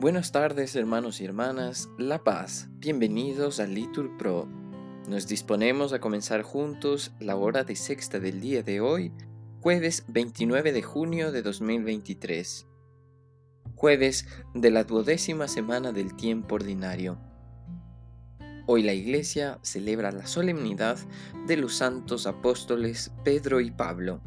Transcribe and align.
Buenas 0.00 0.32
tardes 0.32 0.76
hermanos 0.76 1.20
y 1.20 1.26
hermanas, 1.26 1.90
La 1.98 2.24
Paz, 2.24 2.70
bienvenidos 2.78 3.60
a 3.60 3.66
Litur 3.66 4.16
Pro. 4.16 4.48
Nos 5.06 5.26
disponemos 5.26 5.92
a 5.92 6.00
comenzar 6.00 6.40
juntos 6.40 7.12
la 7.20 7.36
hora 7.36 7.64
de 7.64 7.76
sexta 7.76 8.18
del 8.18 8.40
día 8.40 8.62
de 8.62 8.80
hoy, 8.80 9.12
jueves 9.60 10.04
29 10.08 10.72
de 10.72 10.80
junio 10.80 11.32
de 11.32 11.42
2023. 11.42 12.66
Jueves 13.74 14.26
de 14.54 14.70
la 14.70 14.84
duodécima 14.84 15.48
semana 15.48 15.92
del 15.92 16.16
tiempo 16.16 16.54
ordinario. 16.54 17.18
Hoy 18.66 18.82
la 18.82 18.94
Iglesia 18.94 19.58
celebra 19.60 20.12
la 20.12 20.26
solemnidad 20.26 20.96
de 21.46 21.58
los 21.58 21.74
santos 21.74 22.26
apóstoles 22.26 23.12
Pedro 23.22 23.60
y 23.60 23.70
Pablo. 23.70 24.22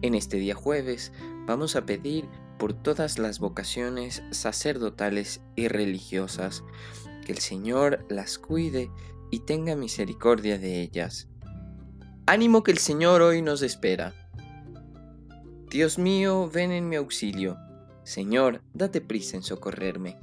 En 0.00 0.14
este 0.14 0.38
día 0.38 0.54
jueves 0.54 1.12
vamos 1.46 1.76
a 1.76 1.84
pedir 1.84 2.26
por 2.60 2.74
todas 2.74 3.18
las 3.18 3.38
vocaciones 3.38 4.22
sacerdotales 4.32 5.40
y 5.56 5.68
religiosas, 5.68 6.62
que 7.24 7.32
el 7.32 7.38
Señor 7.38 8.04
las 8.10 8.38
cuide 8.38 8.90
y 9.30 9.40
tenga 9.40 9.74
misericordia 9.76 10.58
de 10.58 10.82
ellas. 10.82 11.26
Ánimo 12.26 12.62
que 12.62 12.70
el 12.70 12.78
Señor 12.78 13.22
hoy 13.22 13.40
nos 13.40 13.62
espera. 13.62 14.14
Dios 15.70 15.98
mío, 15.98 16.50
ven 16.52 16.70
en 16.70 16.86
mi 16.86 16.96
auxilio. 16.96 17.56
Señor, 18.04 18.62
date 18.74 19.00
prisa 19.00 19.38
en 19.38 19.42
socorrerme. 19.42 20.18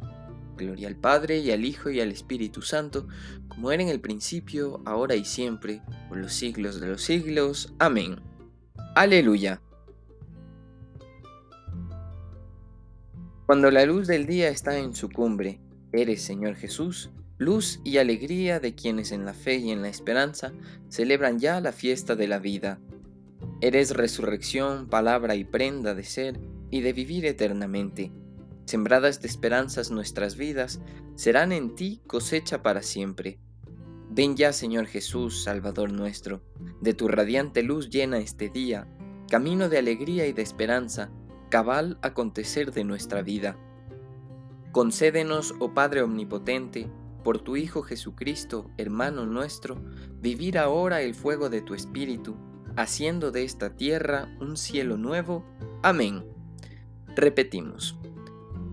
Gloria 0.58 0.90
al 0.90 0.96
Padre 0.96 1.40
y 1.40 1.52
al 1.52 1.66
Hijo 1.66 1.90
y 1.90 2.02
al 2.02 2.12
Espíritu 2.12 2.62
Santo, 2.62 3.08
como 3.48 3.72
era 3.72 3.82
en 3.82 3.90
el 3.90 4.00
principio, 4.00 4.84
ahora 4.86 5.16
y 5.16 5.26
siempre, 5.26 5.82
por 6.08 6.20
los 6.20 6.34
siglos 6.34 6.80
de 6.80 6.88
los 6.88 7.02
siglos. 7.02 7.74
Amén. 7.80 8.22
Aleluya. 8.96 9.62
Cuando 13.48 13.72
la 13.72 13.86
luz 13.86 14.08
del 14.08 14.26
día 14.26 14.50
está 14.50 14.78
en 14.78 14.94
su 14.94 15.08
cumbre, 15.08 15.62
eres, 15.94 16.22
Señor 16.22 16.56
Jesús, 16.56 17.12
luz 17.38 17.80
y 17.86 17.98
alegría 17.98 18.60
de 18.60 18.76
quienes 18.76 19.14
en 19.14 19.24
la 19.24 19.34
fe 19.34 19.56
y 19.56 19.72
en 19.72 19.82
la 19.82 19.88
esperanza 19.88 20.52
celebran 20.90 21.40
ya 21.40 21.62
la 21.62 21.72
fiesta 21.72 22.18
de 22.18 22.28
la 22.28 22.40
vida. 22.40 22.82
Eres 23.62 23.92
resurrección, 23.92 24.90
palabra 24.90 25.36
y 25.36 25.46
prenda 25.46 25.96
de 25.96 26.04
ser 26.04 26.42
y 26.72 26.82
de 26.82 26.92
vivir 26.92 27.26
eternamente. 27.26 28.12
Sembradas 28.66 29.22
de 29.22 29.30
esperanzas 29.30 29.92
nuestras 29.92 30.36
vidas, 30.36 30.82
serán 31.16 31.54
en 31.54 31.74
ti 31.74 32.02
cosecha 32.06 32.62
para 32.62 32.82
siempre. 32.82 33.40
Ven 34.10 34.36
ya, 34.36 34.52
Señor 34.52 34.88
Jesús, 34.88 35.46
Salvador 35.46 35.94
nuestro, 35.94 36.44
de 36.82 36.94
tu 36.94 37.08
radiante 37.08 37.64
luz 37.64 37.90
llena 37.90 38.18
este 38.18 38.50
día, 38.50 38.90
camino 39.30 39.70
de 39.70 39.78
alegría 39.78 40.28
y 40.28 40.34
de 40.34 40.42
esperanza, 40.42 41.12
cabal 41.50 41.98
acontecer 42.02 42.72
de 42.72 42.84
nuestra 42.84 43.22
vida. 43.22 43.58
Concédenos, 44.72 45.56
oh 45.60 45.74
Padre 45.74 46.02
Omnipotente, 46.02 46.90
por 47.24 47.40
tu 47.40 47.58
Hijo 47.58 47.82
Jesucristo, 47.82 48.70
hermano 48.78 49.26
nuestro, 49.26 49.82
vivir 50.22 50.58
ahora 50.58 51.02
el 51.02 51.16
fuego 51.16 51.50
de 51.50 51.62
tu 51.62 51.74
Espíritu, 51.74 52.38
haciendo 52.76 53.32
de 53.32 53.44
esta 53.44 53.76
tierra 53.76 54.34
un 54.40 54.56
cielo 54.56 54.98
nuevo. 54.98 55.44
Amén. 55.84 56.24
Repetimos. 57.16 57.98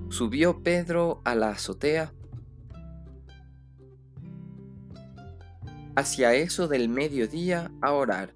Subió 0.09 0.63
Pedro 0.63 1.21
a 1.25 1.35
la 1.35 1.51
azotea. 1.51 2.13
Hacia 5.97 6.35
eso 6.35 6.69
del 6.69 6.89
mediodía 6.89 7.73
a 7.81 7.93
orar. 7.93 8.35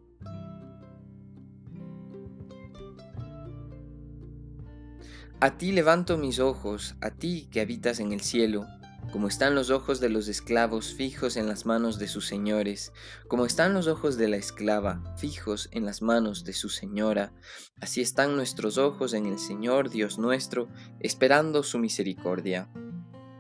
A 5.40 5.56
ti 5.56 5.70
levanto 5.70 6.18
mis 6.18 6.40
ojos, 6.40 6.96
a 7.00 7.10
ti 7.10 7.48
que 7.52 7.60
habitas 7.60 8.00
en 8.00 8.10
el 8.10 8.20
cielo, 8.22 8.66
como 9.12 9.28
están 9.28 9.54
los 9.54 9.70
ojos 9.70 10.00
de 10.00 10.08
los 10.08 10.26
esclavos 10.26 10.94
fijos 10.94 11.36
en 11.36 11.46
las 11.46 11.64
manos 11.64 12.00
de 12.00 12.08
sus 12.08 12.26
señores, 12.26 12.92
como 13.28 13.46
están 13.46 13.72
los 13.72 13.86
ojos 13.86 14.16
de 14.16 14.26
la 14.26 14.36
esclava 14.36 15.00
fijos 15.16 15.68
en 15.70 15.84
las 15.84 16.02
manos 16.02 16.42
de 16.42 16.54
su 16.54 16.68
señora, 16.68 17.32
así 17.80 18.00
están 18.00 18.34
nuestros 18.34 18.78
ojos 18.78 19.14
en 19.14 19.26
el 19.26 19.38
Señor 19.38 19.90
Dios 19.90 20.18
nuestro, 20.18 20.70
esperando 20.98 21.62
su 21.62 21.78
misericordia. 21.78 22.68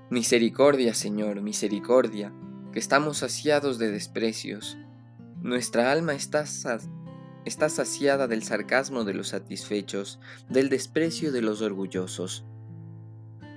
Misericordia, 0.08 0.94
Señor, 0.94 1.42
misericordia, 1.42 2.32
que 2.72 2.78
estamos 2.78 3.18
saciados 3.18 3.78
de 3.78 3.90
desprecios. 3.90 4.78
Nuestra 5.42 5.90
alma 5.90 6.14
está 6.14 6.46
está 7.48 7.68
saciada 7.68 8.28
del 8.28 8.44
sarcasmo 8.44 9.02
de 9.02 9.14
los 9.14 9.28
satisfechos, 9.28 10.20
del 10.48 10.68
desprecio 10.68 11.32
de 11.32 11.42
los 11.42 11.60
orgullosos. 11.62 12.44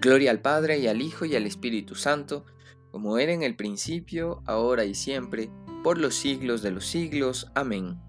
Gloria 0.01 0.31
al 0.31 0.41
Padre 0.41 0.79
y 0.79 0.87
al 0.87 1.01
Hijo 1.01 1.25
y 1.25 1.35
al 1.35 1.45
Espíritu 1.45 1.93
Santo, 1.93 2.45
como 2.89 3.19
era 3.19 3.33
en 3.33 3.43
el 3.43 3.55
principio, 3.55 4.41
ahora 4.47 4.85
y 4.85 4.95
siempre, 4.95 5.51
por 5.83 5.99
los 5.99 6.15
siglos 6.15 6.63
de 6.63 6.71
los 6.71 6.87
siglos. 6.87 7.51
Amén. 7.53 7.99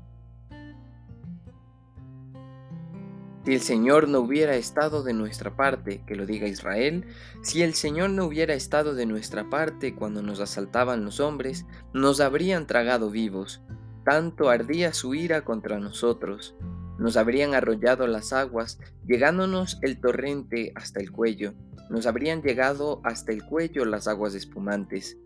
Si 3.45 3.53
el 3.53 3.61
Señor 3.61 4.09
no 4.09 4.21
hubiera 4.21 4.55
estado 4.55 5.03
de 5.03 5.15
nuestra 5.15 5.57
parte, 5.57 6.05
que 6.07 6.15
lo 6.15 6.27
diga 6.27 6.47
Israel, 6.47 7.07
si 7.43 7.63
el 7.63 7.75
Señor 7.75 8.11
no 8.11 8.25
hubiera 8.25 8.55
estado 8.55 8.95
de 8.95 9.05
nuestra 9.05 9.51
parte 9.51 9.97
cuando 9.97 10.23
nos 10.23 10.39
asaltaban 10.39 11.05
los 11.05 11.19
hombres, 11.19 11.67
nos 11.93 12.21
habrían 12.21 12.69
tragado 12.69 13.11
vivos. 13.11 13.61
Tanto 14.05 14.49
ardía 14.49 14.93
su 14.93 15.15
ira 15.15 15.45
contra 15.45 15.79
nosotros. 15.79 16.57
Nos 16.99 17.17
habrían 17.17 17.55
arrollado 17.55 18.07
las 18.07 18.33
aguas, 18.33 18.79
llegándonos 19.07 19.79
el 19.83 20.01
torrente 20.01 20.73
hasta 20.75 21.01
el 21.01 21.11
cuello. 21.11 21.55
Nos 21.91 22.07
habrían 22.07 22.43
llegado 22.43 23.01
hasta 23.05 23.33
el 23.33 23.45
cuello 23.45 23.85
las 23.85 24.09
aguas 24.09 24.35
espumantes. 24.35 25.19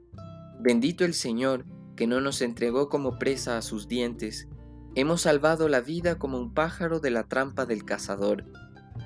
Bendito 0.60 1.04
el 1.04 1.14
Señor, 1.14 1.64
que 1.96 2.06
no 2.06 2.20
nos 2.20 2.42
entregó 2.42 2.88
como 2.88 3.18
presa 3.18 3.56
a 3.56 3.62
sus 3.62 3.88
dientes. 3.88 4.48
Hemos 4.94 5.22
salvado 5.22 5.68
la 5.68 5.80
vida 5.80 6.18
como 6.18 6.38
un 6.38 6.54
pájaro 6.54 7.00
de 7.00 7.10
la 7.10 7.24
trampa 7.24 7.66
del 7.66 7.84
cazador. 7.84 8.44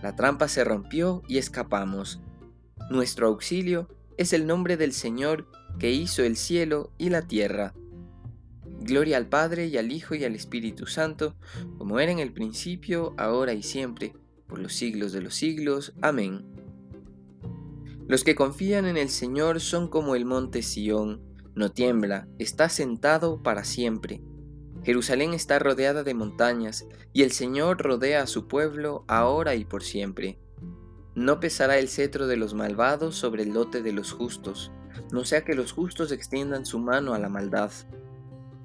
La 0.02 0.16
trampa 0.16 0.48
se 0.48 0.64
rompió 0.64 1.22
y 1.28 1.38
escapamos. 1.38 2.20
Nuestro 2.90 3.28
auxilio 3.28 3.88
es 4.16 4.32
el 4.32 4.46
nombre 4.46 4.76
del 4.76 4.92
Señor 4.92 5.46
que 5.78 5.90
hizo 5.92 6.22
el 6.22 6.36
cielo 6.36 6.92
y 6.98 7.10
la 7.10 7.22
tierra. 7.22 7.74
Gloria 8.90 9.18
al 9.18 9.28
Padre 9.28 9.68
y 9.68 9.78
al 9.78 9.92
Hijo 9.92 10.16
y 10.16 10.24
al 10.24 10.34
Espíritu 10.34 10.84
Santo, 10.84 11.36
como 11.78 12.00
era 12.00 12.10
en 12.10 12.18
el 12.18 12.32
principio, 12.32 13.14
ahora 13.18 13.52
y 13.52 13.62
siempre, 13.62 14.14
por 14.48 14.58
los 14.58 14.72
siglos 14.72 15.12
de 15.12 15.22
los 15.22 15.36
siglos. 15.36 15.92
Amén. 16.02 16.44
Los 18.08 18.24
que 18.24 18.34
confían 18.34 18.86
en 18.86 18.96
el 18.96 19.08
Señor 19.08 19.60
son 19.60 19.86
como 19.86 20.16
el 20.16 20.24
monte 20.24 20.62
Sión, 20.62 21.22
no 21.54 21.70
tiembla, 21.70 22.26
está 22.40 22.68
sentado 22.68 23.44
para 23.44 23.62
siempre. 23.62 24.22
Jerusalén 24.82 25.34
está 25.34 25.60
rodeada 25.60 26.02
de 26.02 26.14
montañas, 26.14 26.84
y 27.12 27.22
el 27.22 27.30
Señor 27.30 27.80
rodea 27.80 28.22
a 28.22 28.26
su 28.26 28.48
pueblo 28.48 29.04
ahora 29.06 29.54
y 29.54 29.64
por 29.64 29.84
siempre. 29.84 30.40
No 31.14 31.38
pesará 31.38 31.78
el 31.78 31.88
cetro 31.88 32.26
de 32.26 32.36
los 32.36 32.54
malvados 32.54 33.14
sobre 33.14 33.44
el 33.44 33.50
lote 33.50 33.82
de 33.82 33.92
los 33.92 34.10
justos, 34.10 34.72
no 35.12 35.24
sea 35.24 35.44
que 35.44 35.54
los 35.54 35.70
justos 35.70 36.10
extiendan 36.10 36.66
su 36.66 36.80
mano 36.80 37.14
a 37.14 37.20
la 37.20 37.28
maldad. 37.28 37.70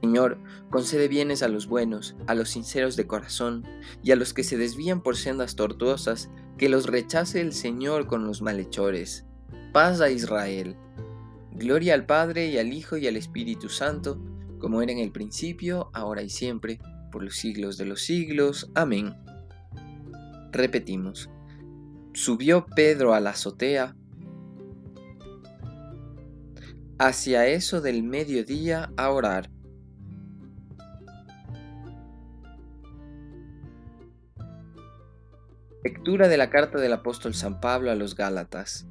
Señor, 0.06 0.38
concede 0.70 1.08
bienes 1.08 1.42
a 1.42 1.48
los 1.48 1.66
buenos, 1.66 2.16
a 2.28 2.36
los 2.36 2.52
sinceros 2.52 2.96
de 2.96 3.08
corazón, 3.08 3.64
y 4.04 4.12
a 4.12 4.16
los 4.16 4.36
que 4.36 4.44
se 4.44 4.56
desvían 4.56 5.02
por 5.02 5.18
sendas 5.18 5.56
tortuosas, 5.56 6.30
que 6.60 6.70
los 6.70 6.86
rechace 6.86 7.42
el 7.42 7.54
Señor 7.54 8.06
con 8.06 8.28
los 8.28 8.44
malhechores. 8.44 9.26
Paz 9.74 10.02
a 10.02 10.12
Israel. 10.12 10.78
Gloria 11.54 11.96
al 11.96 12.06
Padre 12.06 12.50
y 12.50 12.60
al 12.60 12.72
Hijo 12.72 12.98
y 12.98 13.08
al 13.08 13.18
Espíritu 13.18 13.68
Santo, 13.68 14.22
como 14.60 14.84
era 14.84 14.92
en 14.92 15.00
el 15.00 15.12
principio, 15.12 15.90
ahora 15.92 16.22
y 16.22 16.30
siempre, 16.30 16.80
por 17.12 17.24
los 17.24 17.36
siglos 17.36 17.80
de 17.80 17.86
los 17.86 18.02
siglos. 18.04 18.70
Amén. 18.76 19.16
Repetimos. 20.52 21.32
Subió 22.14 22.68
Pedro 22.76 23.16
a 23.16 23.20
la 23.20 23.32
azotea, 23.32 23.96
hacia 27.00 27.48
eso 27.48 27.82
del 27.82 28.04
mediodía 28.04 28.92
a 28.98 29.10
orar. 29.10 29.55
Lectura 35.86 36.28
de 36.28 36.38
la 36.38 36.50
carta 36.50 36.80
del 36.80 36.94
apóstol 36.94 37.36
San 37.36 37.62
Pablo 37.62 37.92
a 37.92 37.96
los 37.96 38.16
Gálatas. 38.16 38.88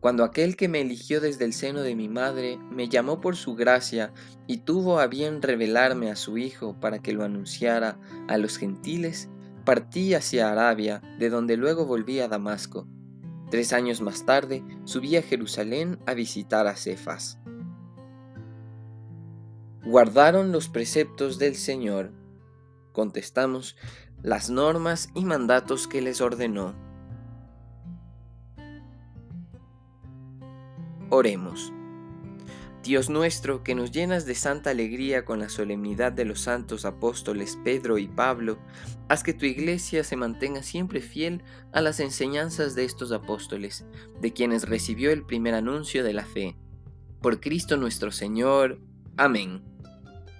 Cuando 0.00 0.24
aquel 0.24 0.56
que 0.56 0.68
me 0.68 0.80
eligió 0.80 1.20
desde 1.20 1.44
el 1.44 1.52
seno 1.52 1.82
de 1.82 1.94
mi 1.94 2.08
madre 2.08 2.56
me 2.70 2.88
llamó 2.88 3.20
por 3.20 3.36
su 3.36 3.56
gracia 3.56 4.14
y 4.46 4.56
tuvo 4.62 5.00
a 5.00 5.06
bien 5.06 5.42
revelarme 5.42 6.10
a 6.10 6.16
su 6.16 6.38
Hijo 6.38 6.80
para 6.80 7.00
que 7.00 7.12
lo 7.12 7.24
anunciara 7.24 7.98
a 8.26 8.38
los 8.38 8.56
gentiles, 8.56 9.28
partí 9.66 10.14
hacia 10.14 10.50
Arabia, 10.50 11.02
de 11.18 11.28
donde 11.28 11.58
luego 11.58 11.84
volví 11.84 12.20
a 12.20 12.28
Damasco. 12.28 12.88
Tres 13.50 13.74
años 13.74 14.00
más 14.00 14.24
tarde 14.24 14.64
subí 14.84 15.16
a 15.16 15.22
Jerusalén 15.22 15.98
a 16.06 16.14
visitar 16.14 16.66
a 16.66 16.74
Cefas. 16.74 17.38
Guardaron 19.84 20.52
los 20.52 20.70
preceptos 20.70 21.38
del 21.38 21.54
Señor. 21.54 22.12
Contestamos, 22.92 23.76
las 24.22 24.50
normas 24.50 25.10
y 25.14 25.24
mandatos 25.24 25.86
que 25.86 26.02
les 26.02 26.20
ordenó. 26.20 26.74
Oremos. 31.08 31.72
Dios 32.82 33.10
nuestro, 33.10 33.62
que 33.62 33.74
nos 33.74 33.90
llenas 33.90 34.24
de 34.24 34.34
santa 34.34 34.70
alegría 34.70 35.24
con 35.26 35.38
la 35.38 35.50
solemnidad 35.50 36.12
de 36.12 36.24
los 36.24 36.40
santos 36.40 36.86
apóstoles 36.86 37.58
Pedro 37.62 37.98
y 37.98 38.08
Pablo, 38.08 38.58
haz 39.08 39.22
que 39.22 39.34
tu 39.34 39.44
iglesia 39.44 40.02
se 40.02 40.16
mantenga 40.16 40.62
siempre 40.62 41.02
fiel 41.02 41.42
a 41.72 41.82
las 41.82 42.00
enseñanzas 42.00 42.74
de 42.74 42.84
estos 42.84 43.12
apóstoles, 43.12 43.84
de 44.20 44.32
quienes 44.32 44.68
recibió 44.68 45.10
el 45.10 45.26
primer 45.26 45.54
anuncio 45.54 46.02
de 46.02 46.14
la 46.14 46.24
fe. 46.24 46.56
Por 47.20 47.40
Cristo 47.40 47.76
nuestro 47.76 48.12
Señor. 48.12 48.80
Amén. 49.18 49.69